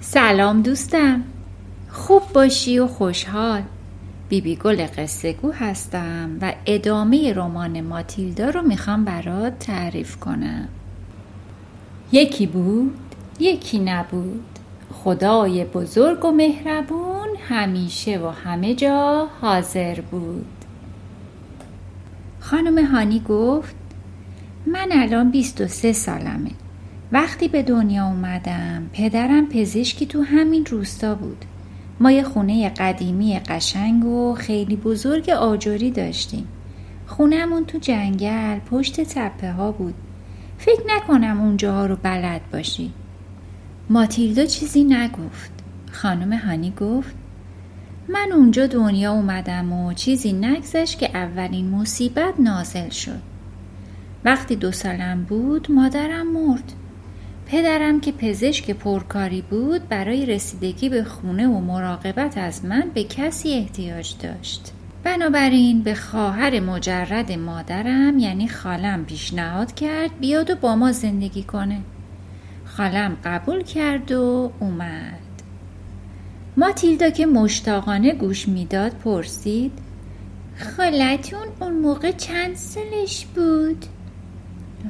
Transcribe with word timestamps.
سلام 0.00 0.62
دوستم. 0.62 1.22
خوب 1.90 2.22
باشی 2.34 2.78
و 2.78 2.86
خوشحال. 2.86 3.62
بیبی 4.28 4.56
گل 4.56 4.86
قصه 4.86 5.32
گو 5.32 5.52
هستم 5.52 6.30
و 6.40 6.54
ادامه 6.66 7.32
رمان 7.32 7.80
ماتیلدا 7.80 8.50
رو 8.50 8.62
می‌خوام 8.62 9.04
برات 9.04 9.58
تعریف 9.58 10.16
کنم. 10.16 10.68
یکی 12.12 12.46
بود 12.46 12.98
یکی 13.40 13.78
نبود. 13.78 14.44
خدای 14.92 15.64
بزرگ 15.64 16.24
و 16.24 16.30
مهربون 16.30 17.28
همیشه 17.48 18.18
و 18.18 18.28
همه 18.28 18.74
جا 18.74 19.28
حاضر 19.40 20.00
بود. 20.00 20.46
خانم 22.40 22.84
هانی 22.84 23.20
گفت 23.28 23.74
من 24.66 24.88
الان 24.92 25.30
23 25.30 25.92
سالمه. 25.92 26.50
وقتی 27.12 27.48
به 27.48 27.62
دنیا 27.62 28.06
اومدم 28.06 28.90
پدرم 28.92 29.46
پزشکی 29.46 30.06
تو 30.06 30.22
همین 30.22 30.66
روستا 30.66 31.14
بود. 31.14 31.44
ما 32.00 32.10
یه 32.10 32.22
خونه 32.22 32.68
قدیمی 32.68 33.38
قشنگ 33.38 34.04
و 34.04 34.34
خیلی 34.34 34.76
بزرگ 34.76 35.30
آجوری 35.30 35.90
داشتیم. 35.90 36.48
خونهمون 37.06 37.64
تو 37.64 37.78
جنگل 37.78 38.58
پشت 38.58 39.00
تپه 39.00 39.52
ها 39.52 39.72
بود. 39.72 39.94
فکر 40.58 40.82
نکنم 40.86 41.40
اونجاها 41.40 41.86
رو 41.86 41.96
بلد 42.02 42.40
باشی. 42.52 42.92
ماتیلدا 43.90 44.46
چیزی 44.46 44.84
نگفت. 44.84 45.52
خانم 45.92 46.32
هانی 46.32 46.72
گفت 46.80 47.14
من 48.08 48.28
اونجا 48.32 48.66
دنیا 48.66 49.12
اومدم 49.12 49.72
و 49.72 49.92
چیزی 49.92 50.32
نگذشت 50.32 50.98
که 50.98 51.10
اولین 51.14 51.70
مصیبت 51.70 52.34
نازل 52.38 52.88
شد. 52.88 53.20
وقتی 54.24 54.56
دو 54.56 54.72
سالم 54.72 55.24
بود 55.28 55.70
مادرم 55.70 56.32
مرد. 56.32 56.72
پدرم 57.50 58.00
که 58.00 58.12
پزشک 58.12 58.70
پرکاری 58.70 59.42
بود 59.42 59.88
برای 59.88 60.26
رسیدگی 60.26 60.88
به 60.88 61.04
خونه 61.04 61.48
و 61.48 61.60
مراقبت 61.60 62.38
از 62.38 62.64
من 62.64 62.90
به 62.94 63.04
کسی 63.04 63.50
احتیاج 63.50 64.14
داشت. 64.22 64.72
بنابراین 65.04 65.82
به 65.82 65.94
خواهر 65.94 66.60
مجرد 66.60 67.32
مادرم 67.32 68.18
یعنی 68.18 68.48
خالم 68.48 69.04
پیشنهاد 69.04 69.74
کرد 69.74 70.18
بیاد 70.20 70.50
و 70.50 70.54
با 70.54 70.76
ما 70.76 70.92
زندگی 70.92 71.42
کنه. 71.42 71.80
خالم 72.64 73.16
قبول 73.24 73.62
کرد 73.62 74.12
و 74.12 74.52
اومد. 74.60 75.18
ماتیلدا 76.56 77.10
که 77.10 77.26
مشتاقانه 77.26 78.14
گوش 78.14 78.48
می‌داد 78.48 78.92
پرسید 78.92 79.72
خالتون 80.76 81.48
اون 81.60 81.72
موقع 81.72 82.12
چند 82.12 82.56
سالش 82.56 83.26
بود؟ 83.26 83.84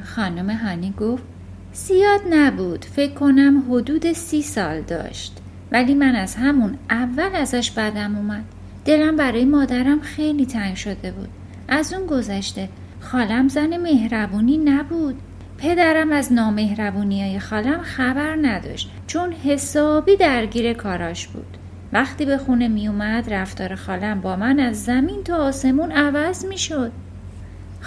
خانم 0.05 0.50
هانی 0.50 0.95
گفت 1.00 1.38
زیاد 1.72 2.20
نبود. 2.30 2.84
فکر 2.84 3.12
کنم 3.12 3.64
حدود 3.70 4.12
سی 4.12 4.42
سال 4.42 4.80
داشت. 4.80 5.38
ولی 5.72 5.94
من 5.94 6.14
از 6.14 6.34
همون 6.34 6.78
اول 6.91 7.34
ازش 7.34 7.70
بدم 7.70 8.16
اومد. 8.16 8.44
دلم 8.84 9.16
برای 9.16 9.44
مادرم 9.44 10.00
خیلی 10.00 10.47
تنگ 10.47 10.77
شده 10.77 11.12
بود. 11.12 11.28
از 11.69 11.92
اون 11.92 12.06
گذشته 12.06 12.69
خالم 13.00 13.48
زن 13.48 13.77
مهربونی 13.77 14.58
نبود. 14.58 15.16
پدرم 15.58 16.12
از 16.12 16.33
نامهربونی 16.33 17.22
های 17.22 17.38
خالم 17.38 17.80
خبر 17.82 18.36
نداشت 18.42 18.91
چون 19.06 19.32
حسابی 19.32 20.16
درگیر 20.16 20.72
کاراش 20.72 21.28
بود. 21.28 21.56
وقتی 21.92 22.25
به 22.25 22.38
خونه 22.38 22.69
می 22.69 22.88
اومد 22.88 23.34
رفتار 23.34 23.75
خالم 23.75 24.20
با 24.20 24.36
من 24.36 24.60
از 24.60 24.84
زمین 24.84 25.25
تا 25.25 25.36
آسمون 25.36 25.92
عوض 25.92 26.44
می 26.44 26.58
شد 26.58 26.92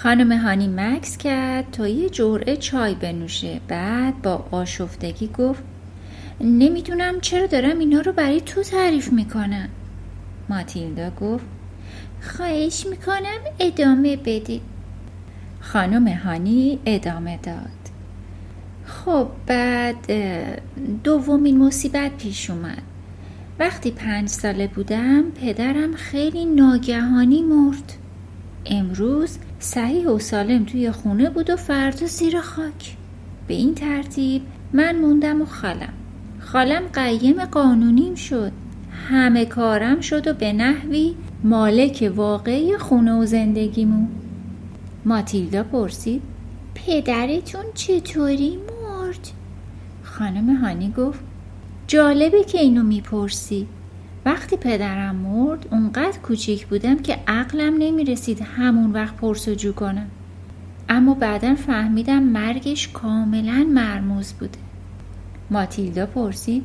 خانم 0.04 0.32
هانی 0.32 0.68
مکس 0.68 1.18
کرد 1.18 1.72
تا 1.72 1.88
یه 1.88 2.10
جرعه 2.10 2.58
چای 2.58 2.96
بنوشه. 2.96 3.62
بعد 3.68 4.22
با 4.22 4.46
آشفتگی 4.52 5.28
گفت 5.28 5.64
نمی‌دونم 6.42 7.20
چرا 7.20 7.48
دارم 7.48 7.80
اینا 7.80 8.02
رو 8.02 8.12
برای 8.12 8.42
تو 8.42 8.64
تعریف 8.64 9.14
می‌کنم. 9.14 9.70
ماتیلدا 10.50 11.10
گفت 11.10 11.46
خواهش 12.22 12.86
می‌کنم 12.86 13.40
ادامه 13.60 14.18
بدید 14.18 14.62
خانم 15.60 16.08
هانی 16.08 16.80
ادامه 16.86 17.40
داد. 17.44 17.82
خب 18.86 19.28
بعد 19.48 20.12
دومین 21.04 21.58
مصیبت 21.58 22.12
پیش 22.18 22.50
اومد. 22.50 22.82
وقتی 23.60 23.92
پنج 23.92 24.30
ساله 24.30 24.68
بودم 24.68 25.24
پدرم 25.42 25.96
خیلی 25.96 26.46
ناگهانی 26.46 27.44
مرد. 27.44 27.94
امروز 28.66 29.38
صحیح 29.64 30.08
و 30.08 30.20
سالم 30.20 30.66
توی 30.66 30.92
خونه 30.92 31.30
بود 31.30 31.50
و 31.50 31.56
فردا 31.56 32.06
زیر 32.08 32.42
خاک. 32.42 32.98
به 33.48 33.54
این 33.54 33.76
ترتیب 33.76 34.42
من 34.74 35.00
موندم 35.00 35.42
و 35.42 35.46
خالم. 35.46 35.94
خالم 36.40 36.82
قیم 36.94 37.46
قانونیم 37.46 38.16
شد. 38.16 38.52
همه 39.10 39.46
کارم 39.46 40.02
شد 40.02 40.28
و 40.28 40.34
به 40.34 40.54
نحوی 40.54 41.16
مالک 41.44 42.12
واقعی 42.16 42.78
خونه 42.78 43.14
و 43.14 43.26
زندگیمون 43.26 44.08
ماتیلدا 45.06 45.64
پرسید 45.64 46.22
پدرتون 46.76 47.66
چطوری 47.74 48.58
مرد؟ 48.58 49.28
خانم 50.04 50.56
هانی 50.56 50.92
گفت 50.98 51.20
جالبه 51.88 52.44
که 52.44 52.60
اینو 52.60 52.84
می‌پرسی. 52.84 53.68
وقتی 54.26 54.58
پدرم 54.58 55.16
مرد 55.16 55.68
اونقدر 55.72 56.18
کوچیک 56.18 56.68
بودم 56.68 57.00
که 57.00 57.18
عقلم 57.28 57.76
نمی‌رسید 57.80 58.42
همون 58.42 58.92
وقت 58.92 59.16
پرسجو 59.16 59.74
کنم. 59.74 60.08
اما 60.90 61.14
بعدا 61.14 61.56
فهمیدم 61.56 62.24
مرگش 62.24 62.88
کاملا 62.88 63.68
مرموز 63.74 64.34
بوده. 64.34 64.60
ماتیلدا 65.50 66.06
پرسید 66.06 66.64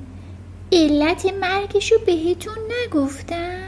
علت 0.72 1.26
مرگشو 1.40 1.94
بهتون 2.06 2.56
نگفتم؟ 2.86 3.58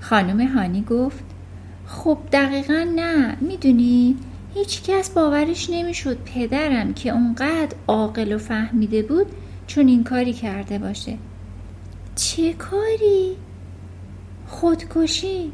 خانم 0.00 0.46
هانی 0.46 0.82
گفت 0.82 1.24
خب 1.86 2.18
دقیقا 2.32 2.86
نه 2.96 3.36
می‌دونی 3.40 4.16
هیچ 4.54 4.82
کس 4.82 5.10
باورش 5.10 5.70
نمی‌شد 5.70 6.18
پدرم 6.34 6.94
که 6.94 7.10
اونقدر 7.10 7.76
عاقل 7.86 8.32
و 8.32 8.38
فهمیده 8.38 9.02
بود 9.02 9.26
چون 9.66 9.88
این 9.88 10.04
کاری 10.04 10.32
کرده 10.32 10.78
باشه. 10.78 11.18
چه 12.16 12.52
کاری؟ 12.52 13.36
خودکشی 14.46 15.52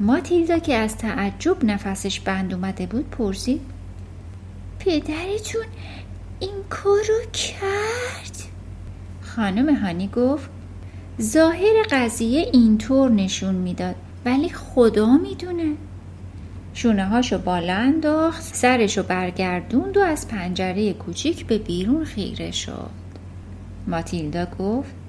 ماتیلدا 0.00 0.58
که 0.58 0.74
از 0.74 0.96
تعجب 0.96 1.64
نفسش 1.64 2.20
بند 2.20 2.54
اومده 2.54 2.86
بود 2.86 3.10
پرسید 3.10 3.60
پدرتون 4.78 5.64
این 6.40 6.54
کارو 6.70 7.20
کرد؟ 7.32 8.36
خانم 9.22 9.74
هانی 9.74 10.08
گفت 10.08 10.50
ظاهر 11.20 11.82
قضیه 11.90 12.40
اینطور 12.52 13.10
نشون 13.10 13.54
می‌داد 13.54 13.94
ولی 14.24 14.48
خدا 14.48 15.16
می‌دونه 15.16 15.72
شونه 16.74 17.04
هاشو 17.04 17.38
بالا 17.38 17.74
انداخت 17.74 18.42
سرشو 18.42 19.02
برگردوند 19.02 19.96
و 19.96 20.00
از 20.00 20.28
پنجره 20.28 20.92
کوچیک 20.92 21.46
به 21.46 21.58
بیرون 21.58 22.04
خیره 22.04 22.50
شد 22.50 22.90
ماتیلدا 23.86 24.46
گفت 24.58 24.99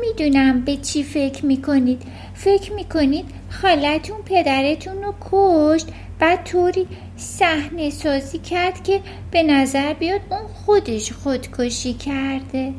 می‌دونم 0.00 0.60
به 0.60 0.76
چی 0.76 1.02
فکر 1.02 1.46
می‌کنید. 1.46 2.02
فکر 2.34 2.72
می‌کنید 2.72 3.24
خالتون 3.50 4.16
پدرتون 4.24 5.02
رو 5.02 5.14
کشت 5.20 5.88
بعد 6.18 6.44
طوری 6.44 6.86
صحنه 7.16 7.90
سازی 7.90 8.38
کرد 8.38 8.84
که 8.84 9.00
به 9.30 9.42
نظر 9.42 9.92
بیاد 9.92 10.20
اون 10.30 10.46
خودش 10.48 11.12
خودکشی 11.12 11.92
کرده. 11.94 12.72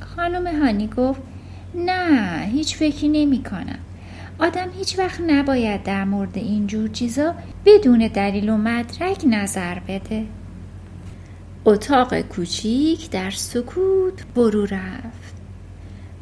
خانم 0.00 0.60
هانی 0.62 0.86
گفت 0.86 1.20
نه 1.74 2.48
هیچ 2.52 2.76
فکری 2.76 3.08
نمی 3.08 3.42
کنم 3.42 3.78
آدم 4.38 4.68
هیچ 4.78 4.98
وقت 4.98 5.20
نباید 5.20 5.82
در 5.82 6.04
مورد 6.04 6.38
اینجور 6.38 6.88
چیزا 6.88 7.34
بدون 7.64 8.10
دلیل 8.14 8.48
و 8.48 8.56
مدرک 8.56 9.24
نظر 9.26 9.78
بده. 9.78 10.24
اتاق 11.64 12.20
کوچیک 12.20 13.10
در 13.10 13.30
سکوت 13.30 14.26
برو 14.34 14.64
رفت. 14.64 15.39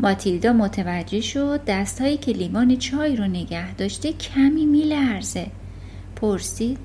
ماتیلدا 0.00 0.52
متوجه 0.52 1.20
شد 1.20 1.60
دستهایی 1.66 2.16
که 2.16 2.32
لیوان 2.32 2.76
چای 2.76 3.16
رو 3.16 3.24
نگه 3.24 3.74
داشته 3.74 4.12
کمی 4.12 4.66
میلرزه 4.66 5.46
پرسید 6.16 6.78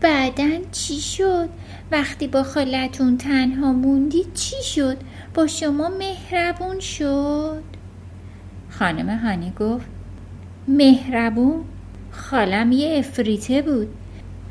بعدا 0.00 0.48
چی 0.72 1.00
شد؟ 1.00 1.48
وقتی 1.92 2.28
با 2.28 2.42
خالتون 2.42 3.16
تنها 3.16 3.72
موندید 3.72 4.34
چی 4.34 4.62
شد؟ 4.62 4.96
با 5.34 5.46
شما 5.46 5.88
مهربون 5.88 6.80
شد؟ 6.80 7.62
خانم 8.70 9.18
هانی 9.18 9.52
گفت 9.60 9.86
مهربون؟ 10.68 11.64
خالم 12.10 12.72
یه 12.72 12.98
افریته 12.98 13.62
بود 13.62 13.88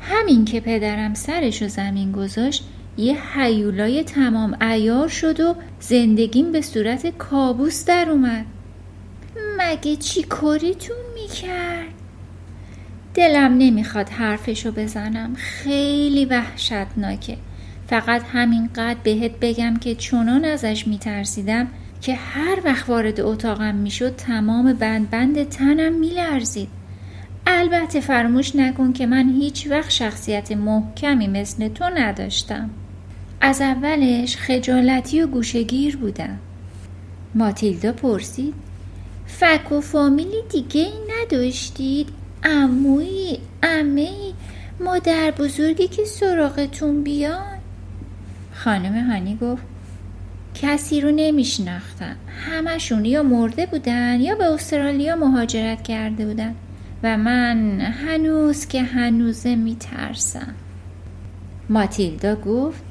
همین 0.00 0.44
که 0.44 0.60
پدرم 0.60 1.14
سرش 1.14 1.62
و 1.62 1.68
زمین 1.68 2.12
گذاشت 2.12 2.64
یه 2.96 3.16
حیولای 3.34 4.04
تمام 4.04 4.56
ایار 4.60 5.08
شد 5.08 5.40
و 5.40 5.54
زندگیم 5.80 6.52
به 6.52 6.60
صورت 6.60 7.06
کابوس 7.18 7.84
در 7.84 8.10
اومد. 8.10 8.46
مگه 9.58 9.96
چی 9.96 10.22
کاریتون 10.22 10.96
می‌کرد؟ 11.14 11.94
دلم 13.14 13.58
نمی‌خواد 13.58 14.08
حرفشو 14.08 14.72
بزنم. 14.72 15.34
خیلی 15.34 16.24
وحشتناکه. 16.24 17.36
فقط 17.86 18.22
همینقدر 18.32 18.98
بهت 19.02 19.32
بگم 19.40 19.76
که 19.76 19.94
چنان 19.94 20.44
ازش 20.44 20.86
میترسیدم 20.86 21.68
که 22.00 22.14
هر 22.14 22.58
وقت 22.64 22.88
وارد 22.88 23.20
اتاقم 23.20 23.74
می‌شد 23.74 24.16
تمام 24.16 24.72
بند 24.72 25.10
بند 25.10 25.48
تنم 25.48 25.92
میلرزید. 25.92 26.68
البته 27.46 28.00
فراموش 28.00 28.56
نکن 28.56 28.92
که 28.92 29.06
من 29.06 29.28
هیچ 29.28 29.66
وقت 29.70 29.90
شخصیت 29.90 30.52
محکمی 30.52 31.26
مثل 31.26 31.68
تو 31.68 31.84
نداشتم. 31.84 32.70
از 33.40 33.60
اولش 33.60 34.36
خجالتی 34.36 35.22
و 35.22 35.26
گوشگیر 35.26 35.96
بودم. 35.96 36.38
ماتیلدا 37.34 37.92
پرسید 37.92 38.54
فک 39.26 39.72
و 39.72 39.80
فامیلی 39.80 40.42
دیگه 40.50 40.80
ای 40.80 40.92
نداشتید؟ 41.20 42.08
اموی 42.42 43.38
امه 43.62 44.10
مادر 44.80 45.30
بزرگی 45.30 45.88
که 45.88 46.04
سراغتون 46.04 47.02
بیان 47.02 47.58
خانم 48.52 49.10
هانی 49.10 49.36
گفت 49.36 49.62
کسی 50.54 51.00
رو 51.00 51.10
نمیشناختم. 51.10 52.16
همشون 52.46 53.04
یا 53.04 53.22
مرده 53.22 53.66
بودن 53.66 54.20
یا 54.20 54.34
به 54.34 54.44
استرالیا 54.44 55.16
مهاجرت 55.16 55.82
کرده 55.82 56.26
بودن 56.26 56.54
و 57.02 57.16
من 57.16 57.80
هنوز 57.80 58.66
که 58.66 58.82
هنوزه 58.82 59.56
میترسم. 59.56 60.54
ماتیلدا 61.68 62.36
گفت 62.36 62.87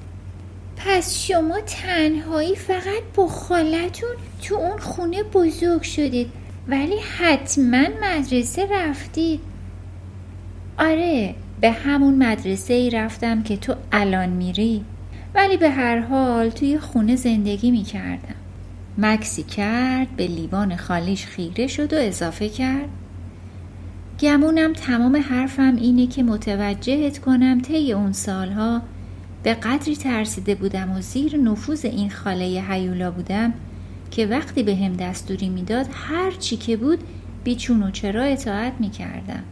پس 0.78 1.26
شما 1.26 1.60
تنهایی 1.66 2.56
فقط 2.56 3.04
با 3.16 3.28
خالتون 3.28 4.10
تو 4.42 4.56
اون 4.56 4.78
خونه 4.78 5.24
بزرگ 5.24 5.82
شدید 5.82 6.32
ولی 6.68 7.00
حتما 7.18 7.84
مدرسه 8.02 8.68
رفتید. 8.72 9.40
آره 10.78 11.36
به 11.62 11.72
همون 11.72 12.24
مدرسه 12.24 12.74
ای 12.74 12.90
رفتم 12.90 13.44
که 13.44 13.58
تو 13.58 13.76
الان 13.92 14.30
میری. 14.30 14.84
ولی 15.36 15.58
به 15.58 15.70
هر 15.70 16.00
حال 16.00 16.50
توی 16.50 16.80
خونه 16.80 17.16
زندگی 17.16 17.72
می‌کردم. 17.72 18.36
مکسی 18.98 19.44
کرد 19.44 20.16
به 20.16 20.28
لیوان 20.28 20.76
خالیش 20.76 21.26
خیره 21.26 21.68
شد 21.68 21.94
و 21.94 21.96
اضافه 22.00 22.50
کرد. 22.50 22.90
گمونم 24.20 24.74
تمام 24.74 25.16
حرفم 25.16 25.76
اینه 25.76 26.08
که 26.08 26.24
متوجهت 26.24 27.18
کنم 27.18 27.62
طی 27.62 27.94
اون 27.94 28.12
سالها 28.12 28.82
به 29.48 29.54
قدری 29.54 29.96
ترسیده 29.96 30.56
بودم 30.56 30.92
و 30.92 31.02
زیر 31.02 31.38
نفوذ 31.38 31.86
این 31.86 32.10
خاله 32.10 32.64
هیولا 32.70 33.12
بودم 33.12 33.54
که 34.12 34.26
وقتی 34.26 34.64
به 34.64 34.76
هم 34.76 34.94
دستوری 34.94 35.50
می‌داد 35.50 35.86
هر 35.94 36.32
چی 36.32 36.58
که 36.58 36.78
بود 36.78 37.00
بیچون 37.44 37.84
و 37.84 37.92
چرا 37.92 38.24
اطاعت 38.24 38.74
می‌کردم. 38.80 39.44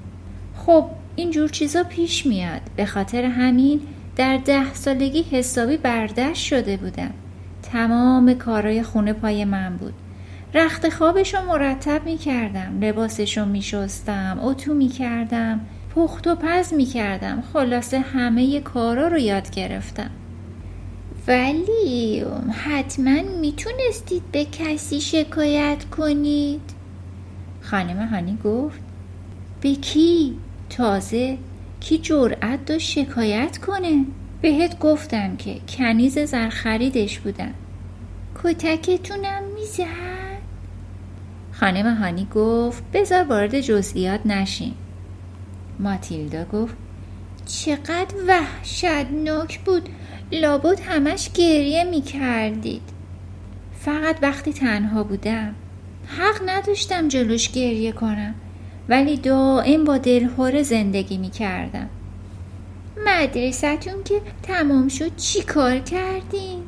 خب 0.55 0.85
اینجور 1.15 1.49
چیزا 1.49 1.83
پیش 1.83 2.25
میاد. 2.25 2.61
به 2.75 2.85
خاطر 2.85 3.23
همین 3.23 3.81
در 4.15 4.37
ده 4.37 4.73
سالگی 4.73 5.21
حسابی 5.21 5.77
بردشت 5.77 6.43
شده 6.43 6.77
بودم. 6.77 7.11
تمام 7.63 8.33
کارای 8.33 8.83
خونه 8.83 9.13
پای 9.13 9.45
من 9.45 9.77
بود. 9.77 9.93
رخت 10.53 10.89
خوابش 10.89 11.33
رو 11.33 11.45
مرتب 11.45 12.05
می 12.05 12.17
کردم 12.17 12.79
لباسش 12.81 13.37
رو 13.37 13.45
می 13.45 13.61
شستم 13.61 14.39
اتو 14.41 14.73
می 14.73 14.87
کردم 14.89 15.59
پخت 15.95 16.27
و 16.27 16.35
پز 16.35 16.73
می 16.73 16.85
کردم 16.85 17.43
خلاصه 17.53 17.99
همه 17.99 18.59
کارا 18.59 19.07
رو 19.07 19.17
یاد 19.17 19.49
گرفتم 19.49 20.09
ولی 21.27 22.25
حتما 22.51 23.21
می‌تونستید 23.41 24.23
به 24.31 24.45
کسی 24.45 25.01
شکایت 25.01 25.85
کنید 25.97 26.61
خانم 27.61 28.05
هانی 28.05 28.37
گفت 28.43 28.79
به 29.61 29.75
کی؟ 29.75 30.37
تازه 30.69 31.37
کی 31.79 31.97
جرأت 31.97 32.65
داشت 32.65 32.89
شکایت 32.89 33.57
کنه؟ 33.57 34.05
بهت 34.41 34.79
گفتم 34.79 35.35
که 35.35 35.59
کنیز 35.67 36.19
زر 36.19 36.49
خریدش 36.49 37.19
بودم 37.19 37.53
کتکتونم 38.43 39.43
می‌زد؟ 39.55 39.85
خانم 41.51 41.95
هانی 41.95 42.27
گفت 42.35 42.83
بذار 42.93 43.23
وارد 43.23 43.61
جزئیات 43.61 44.25
نشیم 44.25 44.73
ماتیلدا 45.79 46.45
گفت 46.45 46.75
چقدر 47.45 48.15
وحشتناک 48.27 49.59
بود. 49.59 49.89
لابد 50.31 50.79
همش 50.79 51.29
گریه 51.33 51.83
می 51.83 52.01
کردید 52.01 52.81
فقط 53.79 54.17
وقتی 54.21 54.53
تنها 54.53 55.03
بودم. 55.03 55.55
حق 56.07 56.49
نداشتم 56.49 57.07
جلوش 57.07 57.51
گریه 57.51 57.91
کنم 57.91 58.35
ولی 58.89 59.17
دائم 59.17 59.83
با 59.83 59.97
دلهوره 59.97 60.63
زندگی 60.63 61.17
می 61.17 61.29
کردم 61.29 61.89
مدرسهتون 63.05 64.03
که 64.03 64.21
تمام 64.43 64.87
شد 64.87 65.15
چی 65.15 65.41
کار 65.41 65.79
کردین؟ 65.79 66.63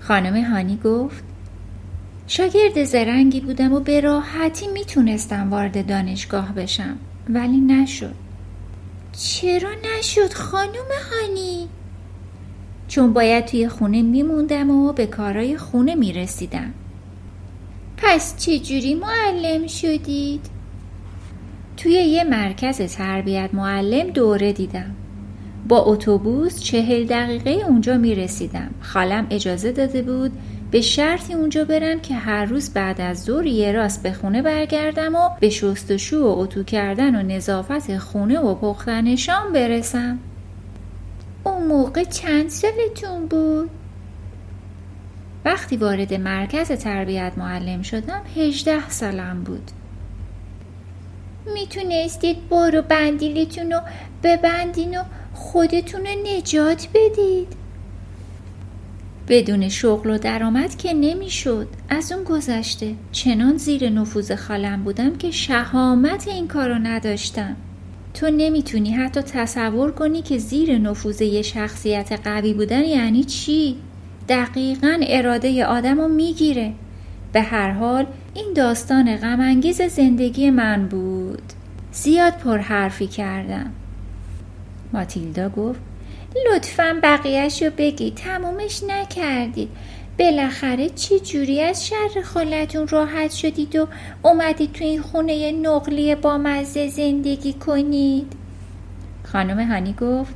خانم 0.00 0.44
هانی 0.44 0.76
گفت 0.84 1.24
شاگرد 2.26 2.84
زرنگی 2.84 3.40
بودم 3.40 3.72
و 3.72 3.80
به 3.80 4.00
راحتی 4.00 4.66
می‌تونستم 4.66 5.50
وارد 5.50 5.86
دانشگاه 5.86 6.52
بشم. 6.52 6.96
ولی 7.28 7.60
نشد 7.60 8.14
چرا 9.12 9.70
نشد 9.98 10.32
خانم 10.32 10.88
هانی؟ 11.10 11.68
چون 12.88 13.12
باید 13.12 13.44
توی 13.44 13.68
خونه 13.68 14.02
میموندم 14.02 14.70
و 14.70 14.92
به 14.92 15.06
کارای 15.06 15.56
خونه 15.56 15.94
می‌رسیدم 15.94 16.72
پس 17.96 18.36
چجوری 18.36 18.94
معلم 18.94 19.66
شدید؟ 19.66 20.40
توی 21.76 21.92
یه 21.92 22.24
مرکز 22.24 22.76
تربیت 22.96 23.50
معلم 23.52 24.10
دوره 24.10 24.52
دیدم 24.52 24.94
با 25.68 25.78
اتوبوس 25.78 26.60
چهل 26.60 27.04
دقیقه 27.04 27.50
اونجا 27.50 27.96
می‌رسیدم 27.98 28.70
خالم 28.80 29.26
اجازه 29.30 29.72
داده 29.72 30.02
بود 30.02 30.32
به 30.70 30.80
شرطی 30.80 31.34
اونجا 31.34 31.64
برم 31.64 32.00
که 32.00 32.14
هر 32.14 32.44
روز 32.44 32.70
بعد 32.70 33.00
از 33.00 33.22
ظهر 33.24 33.46
یه 33.46 33.72
راست 33.72 34.02
به 34.02 34.12
خونه 34.12 34.42
برگردم 34.42 35.14
و 35.14 35.28
به 35.40 35.50
شستشو 35.50 36.16
و 36.16 36.38
اتو 36.38 36.62
کردن 36.62 37.14
و 37.14 37.22
نظافت 37.22 37.98
خونه 37.98 38.38
و 38.38 38.54
پختن 38.54 39.16
شام 39.16 39.52
برسم. 39.52 40.18
اون 41.44 41.66
موقع 41.66 42.04
چند 42.04 42.48
سالتون 42.48 43.26
بود؟ 43.26 43.70
وقتی 45.44 45.76
وارد 45.76 46.14
مرکز 46.14 46.72
تربیت 46.72 47.32
معلم 47.36 47.82
شدم 47.82 48.22
هجده 48.36 48.88
سالم 48.88 49.42
بود. 49.44 49.70
می‌تونستید 51.54 52.48
برو 52.48 52.82
بندیلتون 52.82 53.72
رو 53.72 53.80
ببندین 54.22 54.98
و 54.98 55.02
خودتون 55.34 56.00
رو 56.00 56.36
نجات 56.36 56.88
بدید. 56.94 57.67
بدون 59.28 59.68
شغل 59.68 60.10
و 60.10 60.18
درآمد 60.18 60.76
که 60.76 60.92
نمی‌شد. 60.92 61.68
از 61.88 62.12
اون 62.12 62.24
گذشته 62.24 62.94
چنان 63.12 63.56
زیر 63.56 63.90
نفوذ 63.90 64.32
خالم 64.32 64.84
بودم 64.84 65.16
که 65.16 65.30
شهامت 65.30 66.28
این 66.28 66.48
کارو 66.48 66.74
نداشتم. 66.74 67.56
تو 68.14 68.30
نمی‌تونی 68.30 68.90
حتی 68.90 69.22
تصور 69.22 69.90
کنی 69.90 70.22
که 70.22 70.38
زیر 70.38 70.78
نفوذ 70.78 71.20
یه 71.20 71.42
شخصیت 71.42 72.20
قوی 72.24 72.54
بودن 72.54 72.84
یعنی 72.84 73.24
چی؟ 73.24 73.76
دقیقا 74.28 75.00
اراده 75.02 75.64
آدم 75.64 76.00
رو 76.00 76.08
می‌گیره. 76.08 76.72
به 77.32 77.42
هر 77.42 77.70
حال 77.70 78.06
این 78.34 78.52
داستان 78.56 79.16
غمانگیز 79.16 79.82
زندگی 79.82 80.50
من 80.50 80.88
بود. 80.88 81.42
زیاد 81.92 82.32
پرحرفی 82.32 83.06
کردم. 83.06 83.70
ماتیلدا 84.92 85.48
گفت 85.48 85.80
لطفا 86.36 87.00
بقیهش 87.02 87.62
رو 87.62 87.70
بگی 87.76 88.10
تمومش 88.10 88.82
نکردید. 88.82 89.68
بالاخره 90.18 90.88
چی 90.88 91.20
جوری 91.20 91.62
از 91.62 91.86
شر 91.86 92.22
خالتون 92.24 92.88
راحت 92.88 93.30
شدید 93.30 93.76
و 93.76 93.88
اومدید 94.22 94.72
تو 94.72 94.84
این 94.84 95.02
خونه 95.02 95.52
نقلی 95.52 96.14
با 96.14 96.38
مزه 96.38 96.88
زندگی 96.88 97.52
کنید؟ 97.52 98.32
خانم 99.24 99.70
هانی 99.70 99.92
گفت 99.92 100.34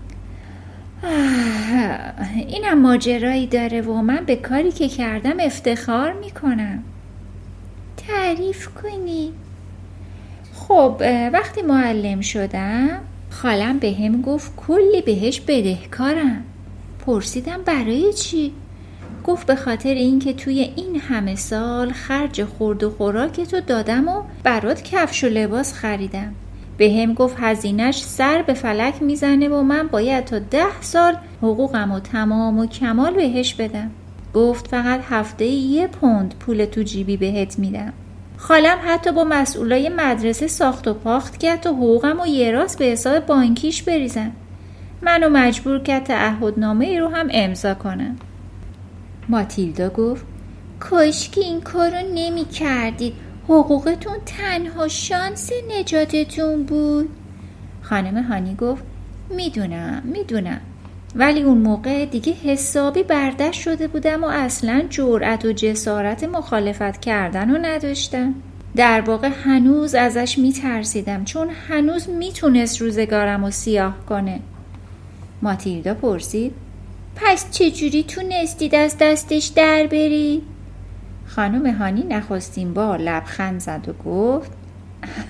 اینم 2.48 2.80
ماجرایی 2.80 3.46
داره 3.46 3.80
و 3.80 3.92
من 3.92 4.24
به 4.24 4.36
کاری 4.36 4.72
که 4.72 4.88
کردم 4.88 5.40
افتخار 5.40 6.12
می‌کنم. 6.12 6.84
تعریف 8.08 8.68
کنی. 8.68 9.32
خب 10.54 11.02
وقتی 11.32 11.62
معلم 11.62 12.20
شدم 12.20 13.00
خالم 13.32 13.78
به 13.78 13.92
هم 13.92 14.22
گفت 14.22 14.56
کلی 14.56 15.02
بهش 15.06 15.40
بدهکارم 15.40 16.44
پرسیدم 17.06 17.62
برای 17.64 18.12
چی؟ 18.12 18.52
گفت 19.24 19.46
به 19.46 19.56
خاطر 19.56 19.94
اینکه 19.94 20.32
توی 20.32 20.60
این 20.76 21.00
همه 21.00 21.34
سال 21.34 21.92
خرج 21.92 22.44
خورد 22.44 22.84
و 22.84 22.90
خوراک 22.90 23.40
تو 23.40 23.60
دادم 23.60 24.08
و 24.08 24.22
برات 24.42 24.82
کفش 24.82 25.24
و 25.24 25.28
لباس 25.28 25.74
خریدم. 25.74 26.34
به 26.78 26.92
هم 26.92 27.14
گفت 27.14 27.36
هزینش 27.38 28.02
سر 28.02 28.42
به 28.42 28.54
فلک 28.54 29.02
می‌زنه 29.02 29.48
و 29.48 29.62
من 29.62 29.88
باید 29.88 30.24
تا 30.24 30.38
ده 30.38 30.80
سال 30.80 31.16
حقوقم 31.42 31.92
و 31.92 32.00
تمام 32.00 32.58
و 32.58 32.66
کمال 32.66 33.14
بهش 33.14 33.54
بدم. 33.54 33.90
گفت 34.34 34.68
فقط 34.68 35.00
هفته 35.08 35.44
یه 35.46 35.86
پوند 35.86 36.34
پول 36.40 36.64
تو 36.64 36.82
جیبی 36.82 37.16
بهت 37.16 37.58
میدم. 37.58 37.92
خالم 38.42 38.78
حتی 38.84 39.12
با 39.12 39.24
مسئولای 39.24 39.88
مدرسه 39.88 40.46
ساخت 40.46 40.88
و 40.88 40.94
پاخت 40.94 41.36
کرد 41.36 41.60
تا 41.60 41.70
حقوقم 41.70 42.20
و 42.20 42.26
یه 42.26 42.50
راست 42.50 42.78
به 42.78 42.84
حساب 42.84 43.26
بانکیش 43.26 43.82
بریزم. 43.82 44.32
منو 45.02 45.28
مجبور 45.28 45.78
کرد 45.78 46.04
تعهدنامه 46.04 46.86
ای 46.86 46.98
رو 46.98 47.08
هم 47.08 47.28
امضا 47.30 47.74
کنم. 47.74 48.16
ماتیلدا 49.28 49.88
گفت 49.88 50.24
کاشکی 50.80 51.40
این 51.40 51.60
کارو 51.60 52.08
نمی 52.14 52.44
کردید. 52.44 53.14
حقوقتون 53.48 54.16
تنها 54.26 54.88
شانس 54.88 55.50
نجاتتون 55.78 56.62
بود. 56.62 57.08
خانم 57.82 58.22
هانی 58.22 58.54
گفت 58.54 58.84
می‌دونم 59.30 60.02
می‌دونم. 60.04 60.60
ولی 61.16 61.42
اون 61.42 61.58
موقع 61.58 62.04
دیگه 62.04 62.32
حسابی 62.32 63.02
برداشت 63.02 63.60
شده 63.60 63.88
بودم 63.88 64.24
و 64.24 64.26
اصلا 64.26 64.84
جرأت 64.90 65.44
و 65.44 65.52
جسارت 65.52 66.24
مخالفت 66.24 67.00
کردن 67.00 67.50
رو 67.50 67.58
نداشتم 67.62 68.34
در 68.76 69.00
واقع 69.00 69.28
هنوز 69.44 69.94
ازش 69.94 70.38
میترسیدم 70.38 71.24
چون 71.24 71.48
هنوز 71.68 72.08
می‌تونست 72.08 72.80
روزگارم 72.80 73.44
رو 73.44 73.50
سیاه 73.50 74.06
کنه 74.08 74.40
ماتیلدا 75.42 75.94
پرسید 75.94 76.52
پس 77.16 77.50
چجوری 77.50 78.02
تونستید 78.02 78.74
از 78.74 78.96
دستش 79.00 79.46
در 79.46 79.86
برید؟ 79.86 80.42
خانم 81.26 81.66
هانی 81.74 82.02
نخستین 82.02 82.74
بار 82.74 82.98
لبخند 82.98 83.60
زد 83.60 83.88
و 83.88 84.10
گفت 84.10 84.50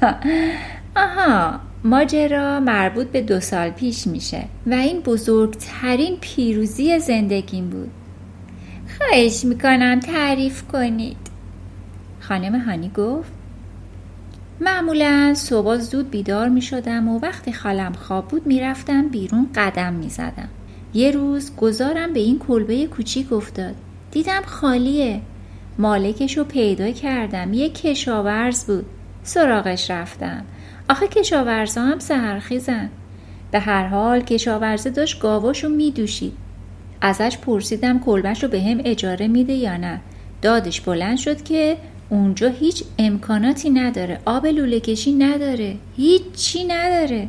آها 0.96 1.60
ماجرا 1.84 2.60
مربوط 2.60 3.06
به 3.06 3.22
دو 3.22 3.40
سال 3.40 3.70
پیش 3.70 4.06
میشه 4.06 4.44
و 4.66 4.74
این 4.74 5.00
بزرگترین 5.00 6.16
پیروزی 6.20 6.98
زندگیم 6.98 7.70
بود 7.70 7.90
خواهش 8.98 9.44
می‌کنم 9.44 10.00
تعریف 10.00 10.62
کنید 10.62 11.16
خانم 12.20 12.60
هانی 12.60 12.88
گفت 12.96 13.32
معمولا 14.60 15.34
صبح 15.36 15.76
زود 15.76 16.10
بیدار 16.10 16.48
می 16.48 16.62
شدم 16.62 17.08
و 17.08 17.18
وقتی 17.18 17.52
خالم 17.52 17.92
خواب 17.92 18.28
بود 18.28 18.46
می‌رفتم 18.46 19.08
بیرون 19.08 19.48
قدم 19.54 19.92
می 19.92 20.08
زدم. 20.08 20.48
یه 20.94 21.10
روز 21.10 21.56
گذارم 21.56 22.12
به 22.12 22.20
این 22.20 22.38
کلبه 22.38 22.86
کوچیک 22.86 23.32
افتاد. 23.32 23.74
دیدم 24.10 24.42
خالیه. 24.46 25.20
مالکش 25.78 26.38
رو 26.38 26.44
پیدا 26.44 26.90
کردم. 26.90 27.52
یه 27.52 27.68
کشاورز 27.68 28.64
بود. 28.64 28.86
سراغش 29.22 29.90
رفتم. 29.90 30.44
آخه 30.88 31.08
کشاورزا 31.08 31.82
هم 31.82 31.98
سهرخیزن. 31.98 32.90
به 33.50 33.60
هر 33.60 33.86
حال 33.86 34.20
کشاورزه 34.20 34.90
داشت 34.90 35.20
گاواشو 35.20 35.68
می 35.68 35.90
دوشید. 35.90 36.32
ازش 37.00 37.38
پرسیدم 37.38 37.98
کلبش 37.98 38.42
رو 38.42 38.48
به 38.48 38.62
هم 38.62 38.80
اجاره 38.84 39.28
میده 39.28 39.52
یا 39.52 39.76
نه. 39.76 40.00
دادش 40.42 40.80
بلند 40.80 41.18
شد 41.18 41.42
که 41.42 41.76
اونجا 42.08 42.48
هیچ 42.48 42.84
امکاناتی 42.98 43.70
نداره 43.70 44.18
آب 44.24 44.46
لوله 44.46 44.80
کشی 44.80 45.12
نداره 45.12 45.76
هیچی 45.96 46.64
نداره 46.64 47.28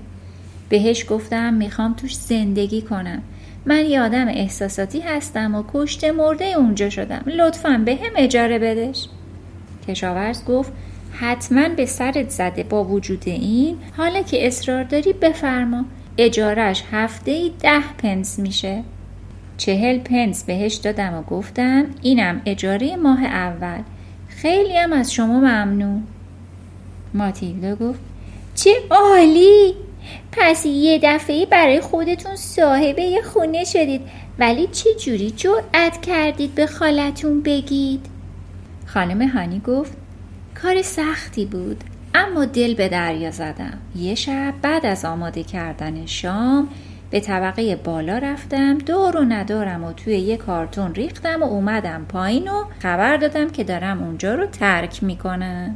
بهش 0.69 1.05
گفتم 1.09 1.53
می‌خوام 1.53 1.93
توش 1.93 2.15
زندگی 2.15 2.81
کنم 2.81 3.21
من 3.65 3.85
یه 3.85 4.01
آدم 4.01 4.27
احساساتی 4.27 4.99
هستم 4.99 5.55
و 5.55 5.63
کشته 5.73 6.11
مرده 6.11 6.45
اونجا 6.45 6.89
شدم 6.89 7.23
لطفا 7.25 7.81
به 7.85 7.95
هم 7.95 8.11
اجاره 8.15 8.59
بدش 8.59 9.07
کشاورز 9.87 10.45
گفت 10.45 10.71
حتما 11.13 11.69
به 11.69 11.85
سرت 11.85 12.29
زده 12.29 12.63
با 12.63 12.83
وجود 12.83 13.23
این. 13.25 13.77
حالا 13.97 14.21
که 14.21 14.47
اصرار 14.47 14.83
داری 14.83 15.13
بفرما. 15.13 15.85
اجارش 16.17 16.83
هفته 16.91 17.31
ای 17.31 17.51
ده 17.59 17.93
پنس 17.97 18.39
میشه. 18.39 18.83
چهل 19.57 19.99
پنس 19.99 20.43
بهش 20.43 20.73
دادم 20.73 21.13
و 21.13 21.21
گفتم 21.21 21.85
اینم 22.01 22.41
اجاره 22.45 22.95
ماه 22.95 23.23
اول. 23.23 23.81
خیلی 24.27 24.77
هم 24.77 24.93
از 24.93 25.13
شما 25.13 25.39
ممنون. 25.39 26.03
ماتیلدا 27.13 27.75
گفت 27.75 27.99
چه 28.55 28.71
عالی! 28.89 29.73
پس 30.31 30.65
یه 30.65 30.99
دفعه 31.03 31.45
برای 31.45 31.81
خودتون 31.81 32.35
صاحب 32.35 32.99
یه 32.99 33.21
خونه 33.21 33.63
شدید. 33.63 34.01
ولی 34.39 34.67
چه 34.67 34.93
جوری 34.93 35.31
جرأت 35.31 36.01
کردید 36.01 36.55
به 36.55 36.67
خالتون 36.67 37.41
بگید؟ 37.41 38.05
خانم 38.85 39.27
هانی 39.27 39.59
گفت 39.59 39.97
کار 40.61 40.81
سختی 40.81 41.45
بود 41.45 41.83
اما 42.15 42.45
دل 42.45 42.73
به 42.73 42.89
دریا 42.89 43.31
زدم. 43.31 43.77
یه 43.95 44.15
شب 44.15 44.53
بعد 44.61 44.85
از 44.85 45.05
آماده 45.05 45.43
کردن 45.43 46.05
شام 46.05 46.67
به 47.09 47.19
طبقه 47.19 47.75
بالا 47.75 48.17
رفتم 48.17 48.77
دور 48.77 49.17
و 49.17 49.23
ندارم 49.23 49.83
و 49.83 49.93
توی 49.93 50.17
یه 50.17 50.37
کارتون 50.37 50.95
ریختم 50.95 51.43
و 51.43 51.45
اومدم 51.45 52.05
پایین 52.09 52.47
و 52.47 52.63
خبر 52.79 53.17
دادم 53.17 53.49
که 53.49 53.63
دارم 53.63 54.03
اونجا 54.03 54.35
رو 54.35 54.45
ترک 54.45 55.03
می‌کنم. 55.03 55.75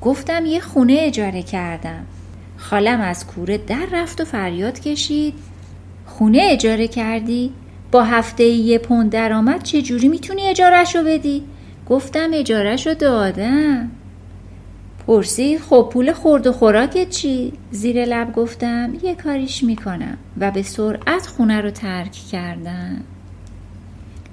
گفتم 0.00 0.46
یه 0.46 0.60
خونه 0.60 0.96
اجاره 1.00 1.42
کردم. 1.42 2.06
خالم 2.56 3.00
از 3.00 3.26
کوره 3.26 3.58
در 3.58 3.86
رفت 3.92 4.20
و 4.20 4.24
فریاد 4.24 4.80
کشید. 4.80 5.34
خونه 6.06 6.40
اجاره 6.42 6.88
کردی؟ 6.88 7.52
با 7.92 8.04
هفته 8.04 8.44
یه 8.44 8.78
پوند 8.78 9.10
درآمد 9.10 9.62
چجوری 9.62 10.08
می‌تونی 10.08 10.42
اجارش 10.42 10.96
رو 10.96 11.02
بدی؟ 11.04 11.42
گفتم 11.88 12.30
اجارش 12.32 12.86
رو 12.86 12.94
دادم. 12.94 13.90
پرسی 15.06 15.58
خب 15.58 15.90
پول 15.92 16.12
خورد 16.12 16.46
و 16.46 16.52
خوراکت 16.52 17.10
چی؟ 17.10 17.52
زیر 17.70 18.04
لب 18.04 18.32
گفتم 18.32 18.92
یه 19.02 19.14
کاریش 19.14 19.64
می‌کنم. 19.64 20.18
و 20.40 20.50
به 20.50 20.62
سرعت 20.62 21.26
خونه 21.26 21.60
رو 21.60 21.70
ترک 21.70 22.12
کردم. 22.12 23.00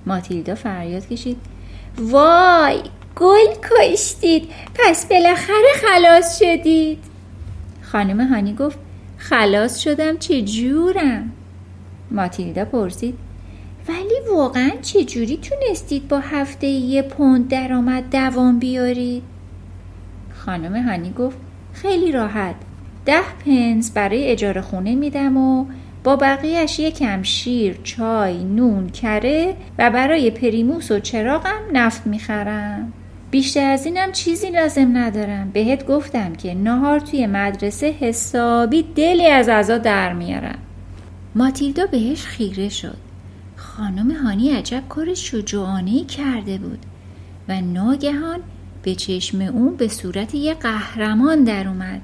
ماتیلدا 0.06 0.56
فریاد 0.56 1.08
کشید. 1.08 1.38
وای 1.98 2.82
گل 3.16 3.54
کشتید. 3.72 4.50
پس 4.76 5.06
بالاخره 5.06 5.68
خلاص 5.82 6.40
شدید. 6.40 7.00
خانم 7.82 8.28
هانی 8.28 8.54
گفت 8.54 8.80
خلاص 9.18 9.80
شدم 9.80 10.18
چه 10.18 10.42
جورم؟ 10.42 11.32
ماتیلدا 12.12 12.66
پرسید. 12.66 13.18
ولی 13.90 14.36
واقعا 14.36 14.72
چه 14.82 15.04
جوری 15.04 15.38
تونستید 15.38 16.08
با 16.08 16.20
هفته 16.20 16.68
یه 16.68 17.02
پوند 17.02 17.48
درآمد 17.48 18.10
دوام 18.12 18.60
بیارید؟ 18.60 19.24
خانم 20.48 20.88
هانی 20.88 21.12
گفت 21.12 21.38
خیلی 21.74 22.12
راحت. 22.12 22.56
ده 23.06 23.22
پنس 23.46 23.92
برای 23.92 24.32
اجاره 24.32 24.62
خونه 24.62 24.96
میدم 24.96 25.38
و 25.38 25.66
با 26.04 26.16
بقیهش 26.16 26.80
یکم 26.80 27.24
شیر، 27.24 27.80
چای، 27.84 28.44
نون، 28.44 28.90
کره 28.90 29.56
و 29.78 29.92
برای 29.92 30.32
پریموس 30.32 30.92
و 30.92 31.00
چراغم 31.00 31.62
نفت 31.74 32.08
می‌خرم. 32.08 32.94
بیشتر 33.32 33.70
از 33.72 33.86
اینم 33.86 34.12
چیزی 34.12 34.50
لازم 34.50 34.98
ندارم. 34.98 35.52
بهت 35.52 35.88
گفتم 35.88 36.34
که 36.34 36.54
نهار 36.54 37.00
توی 37.00 37.28
مدرسه 37.28 37.96
حسابی 38.00 38.84
دلی 38.96 39.28
از 39.28 39.50
ازا 39.50 39.78
در 39.78 40.14
میارم. 40.14 40.60
ماتیلدا 41.36 41.86
بهش 41.86 42.26
خیره 42.26 42.70
شد. 42.70 42.98
خانم 43.56 44.12
هانی 44.12 44.52
عجب 44.52 44.84
کار 44.90 45.14
شجاعانه 45.14 46.04
کرده 46.04 46.58
بود 46.58 46.80
و 47.50 47.62
ناگهان 47.62 48.40
به 48.88 48.96
چشم 48.96 49.42
اون 49.42 49.76
به 49.76 49.88
صورت 49.88 50.36
یه 50.36 50.54
قهرمان 50.54 51.44
در 51.44 51.68
اومد. 51.68 52.02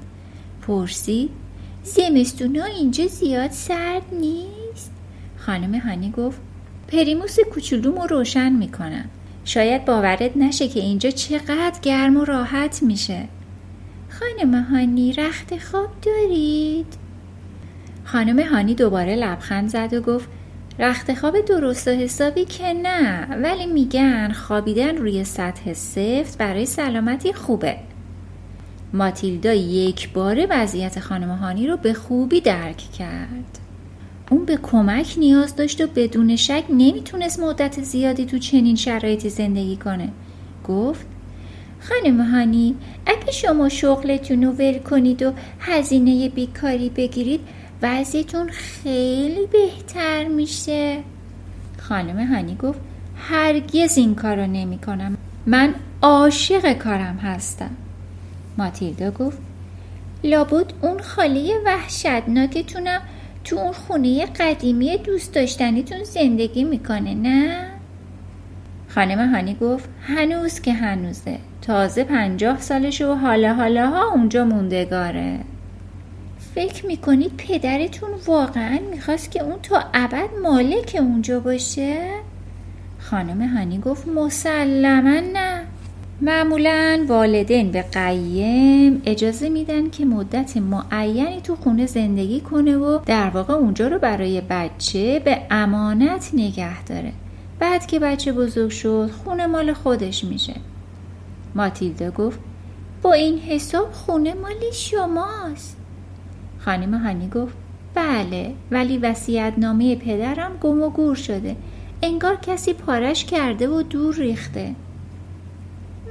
پرسید 0.62 1.30
زمستونا 1.82 2.64
اینجا 2.64 3.06
زیاد 3.06 3.50
سرد 3.50 4.02
نیست؟ 4.12 4.92
خانم 5.36 5.74
هانی 5.74 6.10
گفت 6.10 6.38
پریموس 6.88 7.36
کوچولومو 7.40 8.06
روشن 8.06 8.52
می‌کنم. 8.52 9.04
شاید 9.44 9.84
باورت 9.84 10.36
نشه 10.36 10.68
که 10.68 10.80
اینجا 10.80 11.10
چقدر 11.10 11.80
گرم 11.82 12.16
و 12.16 12.24
راحت 12.24 12.82
میشه. 12.82 13.28
خانم 14.08 14.54
هانی 14.54 15.12
رخت 15.12 15.58
خواب 15.58 15.90
دارید؟ 16.02 16.94
خانم 18.04 18.40
هانی 18.40 18.74
دوباره 18.74 19.16
لبخند 19.16 19.68
زد 19.68 19.94
و 19.94 20.00
گفت 20.00 20.28
رخت 20.78 21.14
خواب 21.14 21.40
درست 21.40 21.88
و 21.88 21.90
حسابی 21.90 22.44
که 22.44 22.72
نه 22.72 23.26
ولی 23.42 23.66
میگن 23.66 24.32
خوابیدن 24.32 24.96
روی 24.96 25.24
سطح 25.24 25.72
سفت 25.72 26.38
برای 26.38 26.66
سلامتی 26.66 27.32
خوبه. 27.32 27.76
ماتیلدا 28.92 29.52
یک 29.52 30.12
بار 30.12 30.46
وضعیت 30.50 31.00
خانمهانی 31.00 31.66
رو 31.66 31.76
به 31.76 31.94
خوبی 31.94 32.40
درک 32.40 32.76
کرد. 32.98 33.58
اون 34.30 34.44
به 34.44 34.56
کمک 34.56 35.14
نیاز 35.18 35.56
داشت 35.56 35.80
و 35.80 35.86
بدون 35.86 36.36
شک 36.36 36.64
نمی‌تونست 36.70 37.40
مدت 37.40 37.82
زیادی 37.82 38.26
تو 38.26 38.38
چنین 38.38 38.76
شرایطی 38.76 39.28
زندگی 39.28 39.76
کنه. 39.76 40.08
گفت 40.68 41.06
خانم 41.80 42.20
هانی 42.20 42.74
اگه 43.06 43.32
شما 43.32 43.68
شغلتون 43.68 44.44
رو 44.44 44.50
ول 44.50 44.78
کنید 44.78 45.22
و 45.22 45.32
هزینه 45.60 46.28
بیکاری 46.28 46.88
بگیرید 46.88 47.40
وضعیتون 47.84 48.48
خیلی 48.48 49.46
بهتر 49.52 50.28
میشه. 50.28 51.02
خانم 51.78 52.34
هانی 52.34 52.54
گفت 52.54 52.80
هرگز 53.16 53.98
این 53.98 54.14
کار 54.14 54.36
رو 54.36 54.46
نمی 54.46 54.78
کنم 54.78 55.16
من 55.46 55.74
عاشق 56.02 56.72
کارم 56.72 57.16
هستم. 57.16 57.70
ماتیلدا 58.58 59.10
گفت 59.10 59.38
لابد 60.24 60.72
اون 60.82 60.98
خاله 60.98 61.60
وحشتناکتونم 61.66 63.00
تو 63.44 63.56
اون 63.56 63.72
خونه 63.72 64.26
قدیمی 64.26 64.96
دوست 64.96 65.34
داشتنیتون 65.34 66.04
زندگی 66.04 66.64
می‌کنه 66.64 67.14
نه؟ 67.14 67.70
خانم 68.88 69.34
هانی 69.34 69.54
گفت 69.54 69.88
هنوز 70.02 70.60
که 70.60 70.72
هنوزه. 70.72 71.38
تازه 71.62 72.04
پنجاه 72.04 72.60
سالش 72.60 73.00
و 73.00 73.14
حالا 73.14 73.54
حالا 73.54 73.90
ها 73.90 74.10
اونجا 74.10 74.44
موندگاره. 74.44 75.38
فکر 76.54 76.86
می‌کنید 76.86 77.32
پدرتون 77.36 78.10
واقعا 78.26 78.78
می‌خواست 78.90 79.30
که 79.30 79.42
اون 79.42 79.60
تا 79.62 79.84
ابد 79.94 80.28
مالک 80.42 80.96
اونجا 81.00 81.40
باشه؟ 81.40 82.10
خانم 82.98 83.56
هانی 83.56 83.78
گفت 83.78 84.08
مسلما 84.08 85.20
نه. 85.32 85.62
معمولا 86.20 87.04
والدین 87.08 87.70
به 87.70 87.82
قیم 87.82 89.02
اجازه 89.06 89.48
میدن 89.48 89.90
که 89.90 90.04
مدت 90.04 90.56
معینی 90.56 91.40
تو 91.40 91.56
خونه 91.56 91.86
زندگی 91.86 92.40
کنه 92.40 92.76
و 92.76 92.98
در 93.06 93.30
واقع 93.30 93.54
اونجا 93.54 93.88
رو 93.88 93.98
برای 93.98 94.42
بچه 94.50 95.18
به 95.24 95.38
امانت 95.50 96.30
نگه 96.34 96.84
داره. 96.84 97.12
بعد 97.58 97.86
که 97.86 97.98
بچه 97.98 98.32
بزرگ 98.32 98.70
شد 98.70 99.10
خونه 99.24 99.46
مال 99.46 99.72
خودش 99.72 100.24
میشه. 100.24 100.54
ماتیلدا 101.54 102.10
گفت 102.10 102.38
با 103.02 103.12
این 103.12 103.38
حساب 103.38 103.92
خونه 103.92 104.34
مال 104.34 104.70
شماست. 104.72 105.83
خانم 106.64 106.94
هانی 106.94 107.28
گفت 107.28 107.54
بله 107.94 108.54
ولی 108.70 108.98
وسیعت 108.98 109.58
نامه 109.58 109.96
پدرم 109.96 110.56
گم 110.60 110.82
و 110.82 110.90
گور 110.90 111.14
شده. 111.14 111.56
انگار 112.02 112.36
کسی 112.36 112.72
پارش 112.72 113.24
کرده 113.24 113.68
و 113.68 113.82
دور 113.82 114.14
ریخته. 114.14 114.74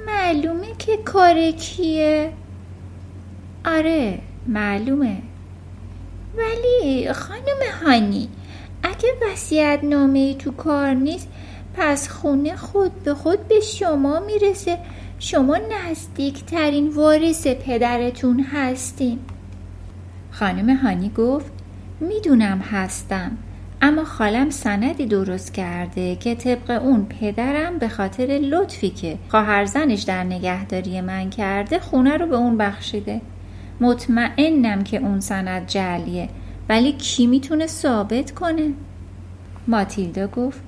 معلومه 0.08 0.68
که 0.80 0.98
کار 0.98 1.52
کیه؟ 1.52 2.34
آره 3.66 4.20
معلومه. 4.48 5.18
ولی 6.38 7.14
خانم 7.14 7.60
هانی 7.84 8.30
اگه 8.84 9.10
وسیعت 9.32 9.84
نامه 9.84 10.34
تو 10.34 10.52
کار 10.52 10.94
نیست 10.94 11.28
پس 11.78 12.10
خونه 12.10 12.56
خود 12.56 13.04
به 13.04 13.14
خود 13.14 13.48
به 13.48 13.60
شما 13.60 14.20
می‌رسه. 14.20 14.78
شما 15.20 15.58
نزدیکترین 15.58 16.88
وارث 16.88 17.48
پدرتون 17.48 18.40
هستین. 18.40 19.20
خانم 20.34 20.76
هانی 20.76 21.10
گفت 21.10 21.52
می‌دونم 22.00 22.60
هستم 22.60 23.38
اما 23.82 24.04
خالم 24.04 24.50
سندی 24.50 25.06
درست 25.06 25.54
کرده 25.54 26.16
که 26.16 26.36
طبق 26.36 26.82
اون 26.84 27.06
پدرم 27.06 27.78
به 27.78 27.88
خاطر 27.90 28.26
لطفی 28.26 28.90
که 28.90 29.18
خواهرزنش 29.30 30.02
در 30.02 30.24
نگهداری 30.24 31.02
من 31.02 31.30
کرده 31.30 31.80
خونه 31.80 32.18
رو 32.18 32.28
به 32.28 32.36
اون 32.36 32.58
بخشیده. 32.58 33.22
مطمئنم 33.82 34.84
که 34.84 34.98
اون 34.98 35.20
سند 35.20 35.68
جلیه 35.68 36.30
ولی 36.70 36.92
کی 36.92 37.28
می‌تونه 37.28 37.68
ثابت 37.68 38.32
کنه؟ 38.32 38.74
ماتیلدا 39.68 40.28
گفت 40.28 40.60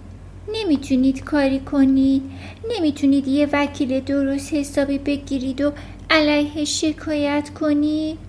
نمی‌تونید 0.53 1.24
کاری 1.24 1.60
کنید 1.60 2.22
نمی‌تونید 2.75 3.27
یه 3.27 3.50
وکیل 3.53 4.00
درست 4.00 4.53
حسابی 4.53 4.98
بگیرید 4.98 5.62
و 5.62 5.72
علیه 6.10 6.65
شکایت 6.65 7.50
کنید 7.50 8.25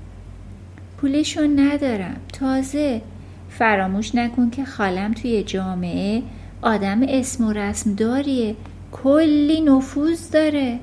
پولشو 0.97 1.41
ندارم. 1.57 2.17
تازه 2.33 3.03
فراموش 3.50 4.15
نکن 4.15 4.50
که 4.50 4.65
خالم 4.65 5.12
توی 5.12 5.43
جامعه 5.43 6.23
آدم 6.62 7.00
اسم 7.09 7.45
و 7.45 7.53
رسم 7.53 7.95
داریه. 7.95 8.57
کلی 8.93 9.61
نفوذ 9.61 10.31
داره. 10.31 10.79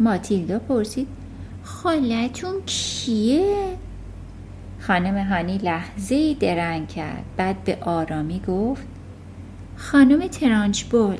ماتیلدا 0.00 0.58
پرسید 0.58 1.08
خالتون 1.62 2.54
کیه؟ 2.66 3.76
خانم 4.80 5.18
هانی 5.18 5.58
لحظه 5.58 6.34
درنگ 6.34 6.88
کرد. 6.88 7.24
بعد 7.36 7.64
به 7.64 7.78
آرامی 7.80 8.40
گفت 8.48 8.86
خانم 9.76 10.26
ترانچبول. 10.26 11.16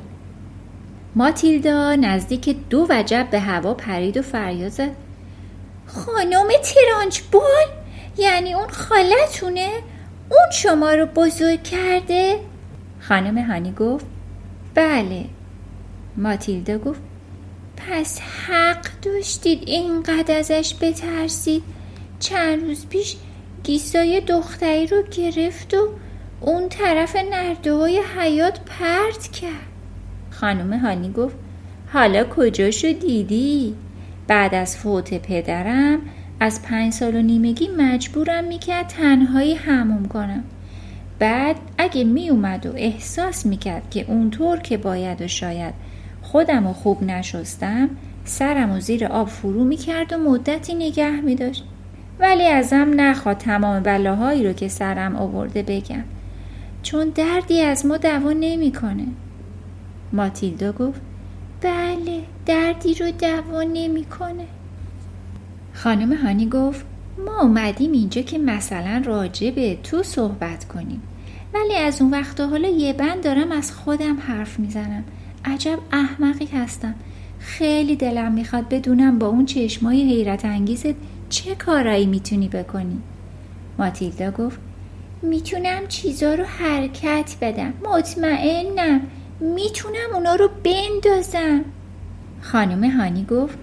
ماتیلدا 1.15 1.95
نزدیک 1.95 2.55
دو 2.69 2.87
وجب 2.89 3.27
به 3.31 3.39
هوا 3.39 3.73
پرید 3.73 4.17
و 4.17 4.21
فریاد 4.21 4.71
زد. 4.71 5.04
خانم 5.87 6.47
ترانچبول 6.63 7.65
یعنی 8.17 8.53
اون 8.53 8.67
خالتونه؟ 8.69 9.69
اون 10.29 10.51
شما 10.51 10.93
رو 10.93 11.05
بزرگ 11.05 11.63
کرده؟ 11.63 12.39
خانم 13.01 13.37
هانی 13.37 13.71
گفت 13.71 14.05
بله. 14.75 15.25
ماتیلدا 16.17 16.77
گفت 16.77 17.01
پس 17.77 18.19
حق 18.19 18.87
داشتید 19.01 19.63
اینقدر 19.65 20.37
ازش 20.37 20.75
بترسید؟ 20.81 21.63
چند 22.19 22.63
روز 22.63 22.87
پیش 22.87 23.15
گیسای 23.63 24.21
دختری 24.21 24.87
رو 24.87 25.03
گرفت 25.03 25.73
و 25.73 25.89
اون 26.41 26.69
طرف 26.69 27.15
نرده 27.15 27.73
های 27.73 28.01
حیات 28.17 28.59
پرت 28.59 29.27
کرد. 29.27 29.75
خانم 30.31 30.73
هانی 30.73 31.11
گفت 31.11 31.35
حالا 31.93 32.23
کجاشو 32.23 32.91
دیدی؟ 32.91 33.75
بعد 34.27 34.55
از 34.55 34.77
فوت 34.77 35.13
پدرم 35.13 35.99
از 36.39 36.61
پنج 36.61 36.93
سال 36.93 37.15
و 37.15 37.21
نیمگی 37.21 37.67
مجبورم 37.77 38.43
می‌کرد 38.43 38.87
تنهایی 38.87 39.55
هموم 39.55 40.05
کنم. 40.05 40.43
بعد 41.19 41.55
اگه 41.77 42.03
میومد 42.03 42.65
و 42.65 42.73
احساس 42.75 43.45
می‌کرد 43.45 43.89
که 43.89 44.05
اونطور 44.07 44.59
که 44.59 44.77
باید 44.77 45.21
و 45.21 45.27
شاید 45.27 45.73
خودم 46.21 46.67
و 46.67 46.73
خوب 46.73 47.03
نشستم 47.03 47.89
سرم 48.25 48.71
و 48.71 48.79
زیر 48.79 49.05
آب 49.05 49.27
فرو 49.27 49.63
می‌کرد 49.63 50.13
و 50.13 50.17
مدتی 50.17 50.75
نگه 50.75 51.21
میداشت. 51.21 51.63
ولی 52.19 52.45
ازم 52.45 52.91
نخواد 52.95 53.37
تمام 53.37 53.83
بلاهایی 53.83 54.47
رو 54.47 54.53
که 54.53 54.67
سرم 54.67 55.15
آورده 55.15 55.63
بگم. 55.63 56.03
چون 56.83 57.09
دردی 57.09 57.61
از 57.61 57.85
ما 57.85 57.97
دوا 57.97 58.31
نمی‌کنه. 58.31 59.05
ماتیلدا 60.13 60.71
گفت 60.71 61.01
بله 61.61 62.23
دردی 62.45 62.93
رو 62.93 63.11
دوا 63.11 63.63
نمی‌کنه. 63.63 64.45
خانم 65.73 66.13
هانی 66.13 66.49
گفت 66.49 66.85
ما 67.25 67.41
اومدیم 67.41 67.91
اینجا 67.91 68.21
که 68.21 68.37
مثلا 68.37 69.01
راجع 69.05 69.51
به 69.51 69.77
تو 69.83 70.03
صحبت 70.03 70.65
کنیم. 70.65 71.01
ولی 71.53 71.75
از 71.75 72.01
اون 72.01 72.11
وقت 72.11 72.39
حالا 72.39 72.67
یه 72.67 72.93
بند 72.93 73.23
دارم 73.23 73.51
از 73.51 73.71
خودم 73.71 74.19
حرف 74.19 74.59
می‌زنم. 74.59 75.03
عجب 75.45 75.79
احمقی 75.91 76.45
هستم. 76.45 76.95
خیلی 77.39 77.95
دلم 77.95 78.31
می‌خواد 78.31 78.69
بدونم 78.69 79.19
با 79.19 79.27
اون 79.27 79.45
چشمای 79.45 80.01
حیرت 80.01 80.45
انگیزت 80.45 80.95
چه 81.29 81.55
کارایی 81.55 82.05
می‌تونی 82.05 82.47
بکنی. 82.47 83.01
ماتیلدا 83.79 84.31
گفت 84.31 84.59
می‌تونم 85.21 85.87
چیزا 85.87 86.33
رو 86.33 86.43
حرکت 86.43 87.35
بدم. 87.41 87.73
مطمئنم. 87.85 89.01
می‌تونم 89.39 90.13
اونا 90.13 90.35
رو 90.35 90.49
بندازم. 90.63 91.65
خانم 92.41 92.83
هانی 92.91 93.25
گفت 93.25 93.57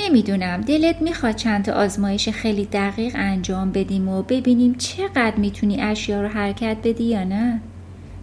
نمی‌دونم 0.00 0.60
دلت 0.60 1.02
می‌خواد 1.02 1.36
چند 1.36 1.64
تا 1.64 1.72
آزمایش 1.72 2.28
خیلی 2.28 2.64
دقیق 2.64 3.12
انجام 3.16 3.72
بدیم 3.72 4.08
و 4.08 4.22
ببینیم 4.22 4.74
چقدر 4.74 5.36
می‌تونی 5.36 5.82
اشیا 5.82 6.22
رو 6.22 6.28
حرکت 6.28 6.76
بدی 6.84 7.04
یا 7.04 7.24
نه. 7.24 7.60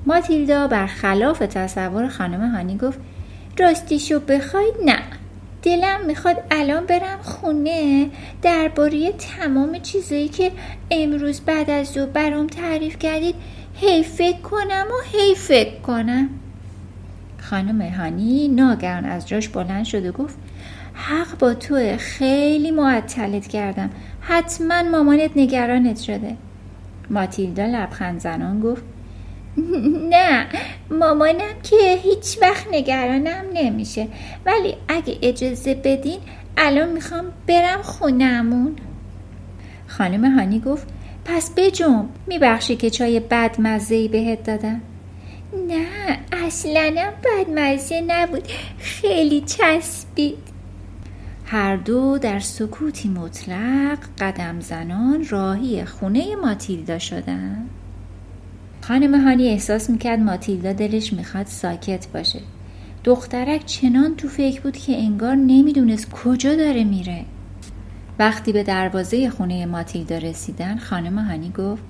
ماتیلدا 0.05 0.67
برخلاف 0.67 1.39
تصور 1.39 2.07
خانم 2.07 2.55
هانی 2.55 2.77
گفت 2.77 2.99
راستیشو 3.59 4.19
بخواید 4.19 4.73
نه. 4.85 4.99
دلم 5.63 6.05
می‌خواد 6.07 6.43
الان 6.51 6.85
برم 6.85 7.19
خونه 7.21 8.09
درباره 8.41 9.11
تمام 9.11 9.79
چیزایی 9.79 10.27
که 10.27 10.51
امروز 10.91 11.41
بعد 11.41 11.69
از 11.69 11.93
دو 11.93 12.05
برام 12.05 12.47
تعریف 12.47 12.99
کردید 12.99 13.35
هی 13.81 14.03
فکر 14.03 14.41
کنم 14.41 14.85
و 14.89 15.17
هی 15.17 15.35
فکر 15.35 15.79
کنم. 15.79 16.29
خانم 17.39 17.81
هانی 17.81 18.47
ناگهان 18.47 19.05
از 19.05 19.27
جاش 19.27 19.47
بلند 19.47 19.85
شد 19.85 20.05
و 20.05 20.11
گفت 20.11 20.35
حق 20.93 21.37
با 21.39 21.53
توه 21.53 21.97
خیلی 21.97 22.71
معطلت 22.71 23.47
کردم. 23.47 23.89
حتما 24.21 24.83
مامانت 24.83 25.31
نگرانت 25.35 25.99
شده. 25.99 26.35
ماتیلدا 27.09 27.65
لبخند 27.65 28.19
زنان 28.19 28.59
گفت 28.59 28.83
نه 30.09 30.47
مامانم 30.91 31.53
که 31.63 31.99
هیچ 32.03 32.37
وقت 32.41 32.67
نگرانم 32.71 33.43
نمیشه. 33.53 34.07
ولی 34.45 34.75
اگه 34.87 35.17
اجازه 35.21 35.75
بدین 35.75 36.19
الان 36.57 36.89
می‌خوام 36.89 37.25
برم 37.47 37.81
خونمون 37.81 38.75
خانم 39.87 40.39
هانی 40.39 40.59
گفت 40.59 40.87
پس 41.25 41.51
بجم 41.57 42.05
میبخشی 42.27 42.75
که 42.75 42.89
چای 42.89 43.19
بدمزه 43.19 44.07
بهت 44.07 44.43
دادم 44.43 44.81
نه 45.67 46.19
اصلا 46.45 47.11
بدمزه 47.23 48.01
نبود 48.07 48.47
خیلی 48.79 49.41
چسبید 49.41 50.37
هر 51.45 51.75
دو 51.75 52.17
در 52.17 52.39
سکوتی 52.39 53.09
مطلق 53.09 53.97
قدم 54.19 54.59
زنان 54.59 55.25
راهی 55.29 55.85
خونه 55.85 56.35
ماتیلدا 56.35 56.99
شدند. 56.99 57.69
خانم 58.81 59.21
هانی 59.21 59.47
احساس 59.47 59.89
می‌کرد 59.89 60.19
ماتیلدا 60.19 60.73
دلش 60.73 61.13
می‌خواد 61.13 61.45
ساکت 61.45 62.07
باشه. 62.13 62.39
دخترک 63.03 63.65
چنان 63.65 64.15
تو 64.15 64.27
فکر 64.27 64.61
بود 64.61 64.77
که 64.77 64.97
انگار 64.97 65.35
نمی‌دونست 65.35 66.11
کجا 66.11 66.55
داره 66.55 66.83
میره. 66.83 67.25
وقتی 68.19 68.53
به 68.53 68.63
دروازه 68.63 69.29
خونه 69.29 69.65
ماتیلدا 69.65 70.17
رسیدن 70.17 70.77
خانم 70.77 71.19
هانی 71.19 71.49
گفت 71.49 71.83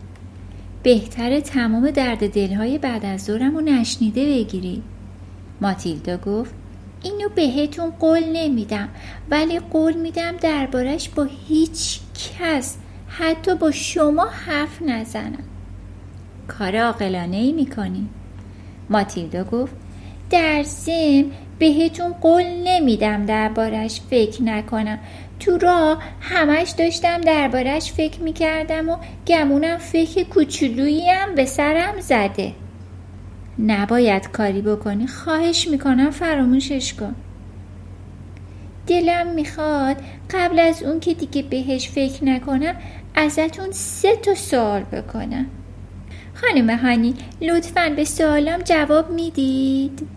بهتره 0.83 1.41
تمام 1.41 1.91
درد 1.91 2.33
دلهای 2.33 2.77
بعد 2.77 3.05
از 3.05 3.23
ظهرم 3.23 3.55
رو 3.55 3.61
نشنیده 3.61 4.25
بگیری. 4.25 4.83
ماتیلدا 5.61 6.17
گفت 6.17 6.53
اینو 7.03 7.29
بهتون 7.35 7.89
قول 7.89 8.23
نمیدم 8.33 8.89
ولی 9.31 9.59
قول 9.59 9.93
میدم 9.93 10.37
دربارش 10.37 11.09
با 11.09 11.27
هیچ 11.47 11.99
کس 12.13 12.77
حتی 13.07 13.55
با 13.55 13.71
شما 13.71 14.25
حرف 14.25 14.81
نزنم 14.81 15.43
کار 16.47 16.77
عاقلانه 16.77 17.37
ای 17.37 17.51
می‌کنی 17.51 18.09
ماتیلدا 18.89 19.43
گفت 19.43 19.75
در 20.29 20.63
زم 20.63 21.23
بهتون 21.59 22.13
قول 22.13 22.43
نمیدم 22.63 23.25
دربارش 23.25 24.01
فکر 24.09 24.43
نکنم 24.43 24.99
تو 25.41 25.57
راه 25.57 26.03
همش 26.21 26.69
داشتم 26.69 27.21
دربارش 27.21 27.91
فکر 27.91 28.21
می‌کردم 28.21 28.89
و 28.89 28.97
گمونم 29.27 29.77
فکر 29.77 30.23
کوچولوییم 30.23 31.35
به 31.35 31.45
سرم 31.45 31.99
زده. 31.99 32.53
نباید 33.59 34.31
کاری 34.31 34.61
بکنی 34.61 35.07
خواهش 35.07 35.67
می‌کنم 35.67 36.11
فراموشش 36.11 36.93
کن. 36.93 37.15
دلم 38.87 39.33
می‌خواد 39.33 39.97
قبل 40.29 40.59
از 40.59 40.83
اون 40.83 40.99
که 40.99 41.13
دیگه 41.13 41.41
بهش 41.41 41.89
فکر 41.89 42.25
نکنم 42.25 42.75
ازتون 43.15 43.71
سه 43.71 44.15
تا 44.15 44.35
سوال 44.35 44.83
بکنم. 44.83 45.45
خانم 46.33 46.69
هانی 46.69 47.13
لطفا 47.41 47.93
به 47.95 48.05
سوالم 48.05 48.59
جواب 48.61 49.11
می‌دید؟ 49.11 50.07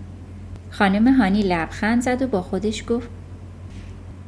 خانم 0.70 1.08
هانی 1.08 1.42
لبخند 1.42 2.02
زد 2.02 2.22
و 2.22 2.26
با 2.26 2.42
خودش 2.42 2.84
گفت 2.88 3.08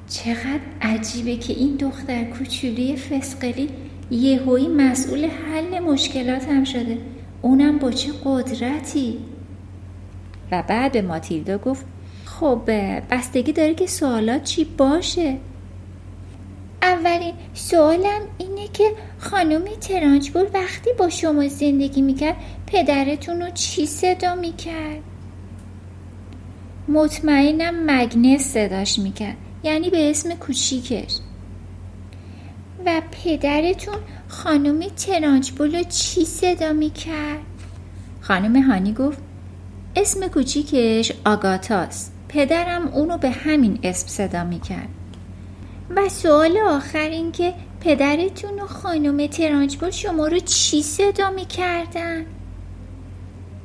چقدر 0.09 0.61
عجیبه 0.83 1.37
که 1.37 1.53
این 1.53 1.77
دختر 1.77 2.25
کوچولی 2.25 2.97
فسقلی 2.97 3.69
یهویی 4.11 4.69
مسئول 4.69 5.25
حل 5.25 5.79
مشکلاتم 5.79 6.65
شده. 6.65 6.99
اونم 7.43 7.79
با 7.79 7.91
چه 7.91 8.13
قدرتی؟ 8.25 9.19
و 10.53 10.63
بعد 10.69 10.93
به 10.93 11.03
ماتیلدا 11.03 11.59
گفت 11.59 11.85
خب 12.25 12.61
بستگی 13.11 13.53
داره 13.53 13.75
که 13.75 13.87
سوالات 13.87 14.43
چی 14.45 14.65
باشه. 14.65 15.37
اولین 16.83 17.35
سوالم 17.55 18.21
اینه 18.39 18.69
که 18.73 18.93
خانم 19.19 19.65
ترانچبور 19.81 20.47
وقتی 20.55 20.91
با 20.99 21.09
شما 21.09 21.49
زندگی 21.49 22.03
می‌کرد 22.03 22.37
پدرتون 22.67 23.43
رو 23.43 23.51
چی 23.55 23.87
صدا 23.87 24.35
می‌کرد؟ 24.35 25.03
مطمئنم 26.89 27.75
مگنس 27.87 28.41
صداش 28.41 28.99
می‌کرد. 28.99 29.37
یعنی 29.67 29.91
به 29.91 30.11
اسم 30.11 30.35
کوچیکش 30.35 31.19
و 32.87 33.03
پدرتون 33.11 33.99
خانم 34.29 34.81
ترانچبول 34.89 35.77
رو 35.77 35.83
چی 35.83 36.25
صدا 36.25 36.73
می‌کرد؟ 36.73 37.41
خانم 38.21 38.63
هانی 38.63 38.93
گفت 38.93 39.19
اسم 39.97 40.29
کوچیکش 40.29 41.13
آگاتاست 41.25 42.13
پدرم 42.29 42.89
اونو 42.89 43.19
به 43.19 43.31
همین 43.31 43.79
اسم 43.83 44.09
صدا 44.09 44.45
می‌کرد 44.45 44.89
و 45.97 46.09
سوال 46.09 46.59
آخر 46.69 47.09
این 47.09 47.33
که 47.33 47.55
پدرتون 47.81 48.61
و 48.61 48.67
خانم 48.67 49.27
ترانچبول 49.27 49.91
شما 49.91 50.27
رو 50.27 50.39
چی 50.39 50.83
صدا 50.83 51.31
می‌کردن؟ 51.31 52.27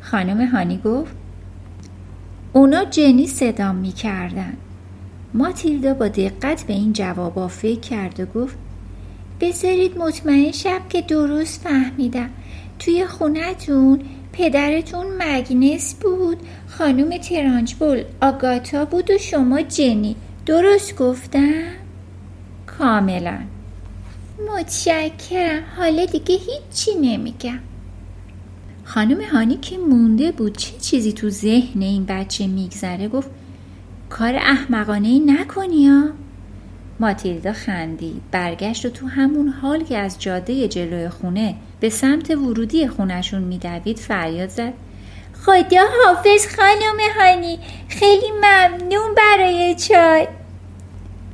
خانم 0.01 0.45
هانی 0.45 0.77
گفت 0.77 1.15
اونا 2.53 2.85
جنی 2.85 3.27
صدا 3.27 3.73
می‌کردن 3.73 4.57
ماتیلدا 5.33 5.93
با 5.93 6.07
دقت 6.07 6.63
به 6.63 6.73
این 6.73 6.93
جوابا 6.93 7.47
فکر 7.47 7.79
کرد 7.79 8.19
و 8.19 8.25
گفت 8.25 8.55
بذارید 9.41 9.97
مطمئن 9.97 10.51
شب 10.51 10.81
که 10.89 11.01
درست 11.01 11.61
فهمیدم. 11.61 12.29
توی 12.79 13.05
خونتون 13.05 13.99
پدرتون 14.33 15.05
مگنس 15.19 15.95
بود 15.95 16.37
خانم 16.67 17.17
ترانچبول 17.17 18.03
آگاتا 18.21 18.85
بود 18.85 19.11
و 19.11 19.17
شما 19.17 19.61
جنی. 19.61 20.15
درست 20.45 20.95
گفتم؟ 20.95 21.63
کاملا. 22.67 23.37
متشکرم. 24.49 25.63
حالا 25.77 26.05
دیگه 26.05 26.35
هیچی 26.35 26.91
نمیگم. 27.01 27.59
خانم 28.83 29.21
هانی 29.21 29.57
که 29.57 29.77
مونده 29.77 30.31
بود 30.31 30.57
چه 30.57 30.77
چیزی 30.77 31.13
تو 31.13 31.29
ذهن 31.29 31.81
این 31.81 32.05
بچه 32.05 32.47
میگذره؟ 32.47 33.07
گفت 33.07 33.29
کار 34.11 34.35
احمقانه 34.35 35.07
ای 35.07 35.19
نکنی 35.19 35.87
ها. 35.87 36.09
ماتیلدا 36.99 37.53
خندید 37.53 38.21
برگشت 38.31 38.85
و 38.85 38.89
تو 38.89 39.07
همون 39.07 39.47
حال 39.47 39.83
که 39.83 39.97
از 39.97 40.19
جاده 40.19 40.67
جلوی 40.67 41.09
خونه 41.09 41.55
به 41.79 41.89
سمت 41.89 42.31
ورودی 42.31 42.87
خونشون 42.87 43.41
میدوید 43.41 43.99
فریاد 43.99 44.49
زد. 44.49 44.73
خدا 45.45 45.83
حافظ 46.05 46.55
خانم 46.55 46.97
هانی 47.19 47.59
خیلی 47.89 48.31
ممنون 48.31 49.15
برای 49.17 49.75
چای. 49.75 50.27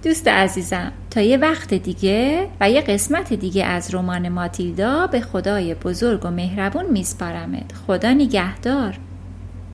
دوست 0.03 0.27
عزیزم 0.27 0.91
تا 1.11 1.21
یه 1.21 1.37
وقت 1.37 1.73
دیگه 1.73 2.47
و 2.61 2.69
یه 2.69 2.81
قسمت 2.81 3.33
دیگه 3.33 3.65
از 3.65 3.95
رمان 3.95 4.29
ماتیلدا 4.29 5.07
به 5.07 5.21
خدای 5.21 5.73
بزرگ 5.73 6.25
و 6.25 6.31
مهربون 6.31 6.85
میسپارمت. 6.85 7.73
خدا 7.87 8.13
نگهدار. 8.13 8.99